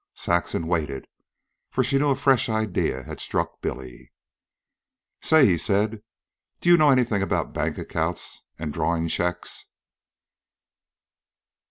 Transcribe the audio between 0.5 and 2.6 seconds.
waited, for she knew a fresh